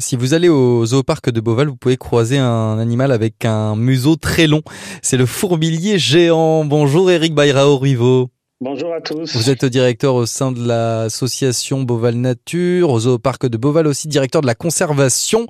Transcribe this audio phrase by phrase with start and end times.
[0.00, 4.16] Si vous allez au zooparc de Beauval, vous pouvez croiser un animal avec un museau
[4.16, 4.62] très long.
[5.02, 6.64] C'est le fourmilier géant.
[6.64, 8.30] Bonjour Eric Bayrao Ruivo.
[8.62, 9.36] Bonjour à tous.
[9.36, 14.40] Vous êtes directeur au sein de l'association Beauval Nature, au zooparc de Beauval aussi, directeur
[14.40, 15.46] de la conservation.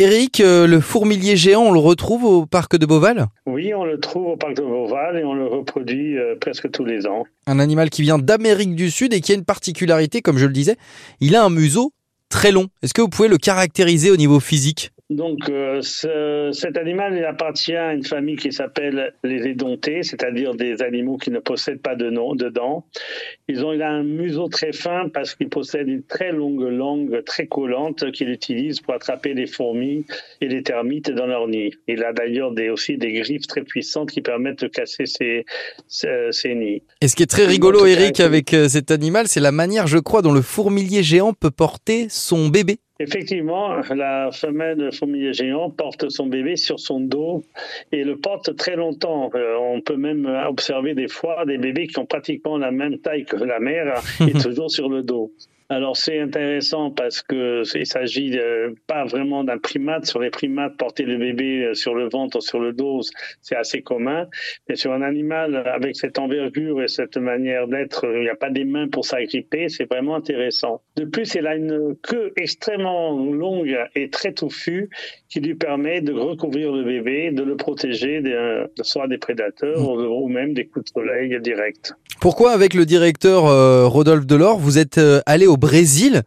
[0.00, 3.26] Eric, euh, le fourmilier géant, on le retrouve au parc de Beauval?
[3.46, 6.84] Oui, on le trouve au parc de Beauval et on le reproduit euh, presque tous
[6.84, 7.24] les ans.
[7.46, 10.52] Un animal qui vient d'Amérique du Sud et qui a une particularité, comme je le
[10.52, 10.76] disais,
[11.20, 11.92] il a un museau
[12.28, 12.68] très long.
[12.82, 14.92] Est-ce que vous pouvez le caractériser au niveau physique?
[15.08, 20.56] Donc, euh, ce, cet animal il appartient à une famille qui s'appelle les édontés, c'est-à-dire
[20.56, 22.84] des animaux qui ne possèdent pas de, nom, de dents.
[23.46, 27.22] Ils ont il a un museau très fin parce qu'il possède une très longue langue
[27.24, 30.04] très collante qu'il utilise pour attraper les fourmis
[30.40, 31.70] et les termites dans leur nid.
[31.86, 35.44] Il a d'ailleurs des, aussi des griffes très puissantes qui permettent de casser ses,
[35.86, 36.82] ses, nids.
[37.00, 39.98] Et ce qui est très rigolo, Eric, avec euh, cet animal, c'est la manière, je
[39.98, 42.78] crois, dont le fourmilier géant peut porter son bébé.
[42.98, 47.42] Effectivement, la femelle fourmilier géant porte son bébé sur son dos
[47.92, 49.30] et le porte très longtemps.
[49.34, 53.24] Euh, on peut même observer des fois des bébés qui ont pratiquement la même taille
[53.24, 55.30] que la mère et toujours sur le dos.
[55.68, 58.38] Alors c'est intéressant parce que il s'agit
[58.86, 60.06] pas vraiment d'un primate.
[60.06, 63.00] Sur les primates, porter le bébé euh, sur le ventre, sur le dos,
[63.42, 64.28] c'est assez commun.
[64.68, 68.50] Mais sur un animal avec cette envergure et cette manière d'être, il n'y a pas
[68.50, 69.68] des mains pour s'agripper.
[69.68, 70.82] C'est vraiment intéressant.
[70.96, 74.88] De plus, il a une queue extrêmement longue et très touffue
[75.28, 80.06] qui lui permet de recouvrir le bébé, de le protéger de, soit des prédateurs mmh.
[80.06, 81.92] ou même des coups de soleil directs.
[82.20, 86.22] Pourquoi, avec le directeur euh, Rodolphe Delors, vous êtes euh, allé au Brésil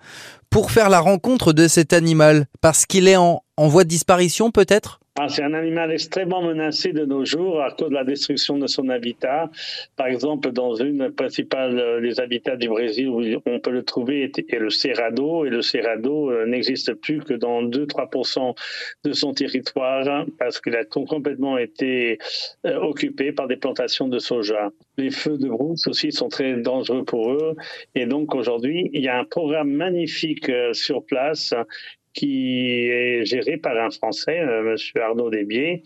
[0.50, 2.46] pour faire la rencontre de cet animal?
[2.62, 4.99] Parce qu'il est en voie de disparition, peut-être?
[5.28, 8.90] C'est un animal extrêmement menacé de nos jours à cause de la destruction de son
[8.90, 9.50] habitat.
[9.96, 14.60] Par exemple, dans une principale des habitats du Brésil où on peut le trouver est
[14.60, 18.56] le Cerrado et le Cerrado euh, n'existe plus que dans 2-3%
[19.04, 22.20] de son territoire parce qu'il a complètement été
[22.66, 24.70] euh, occupé par des plantations de soja.
[24.98, 27.56] Les feux de brousse aussi sont très dangereux pour eux
[27.96, 31.54] et donc aujourd'hui il y a un programme magnifique euh, sur place
[32.20, 35.02] qui est géré par un Français, euh, M.
[35.02, 35.84] Arnaud Desbiais,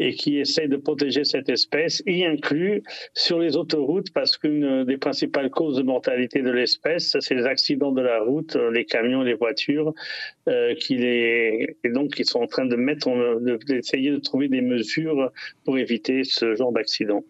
[0.00, 2.82] et qui essaie de protéger cette espèce, y inclut
[3.14, 7.92] sur les autoroutes, parce qu'une des principales causes de mortalité de l'espèce, c'est les accidents
[7.92, 9.94] de la route, les camions, les voitures,
[10.48, 13.08] euh, et donc ils sont en train de mettre,
[13.66, 15.30] d'essayer de trouver des mesures
[15.64, 17.24] pour éviter ce genre d'accident.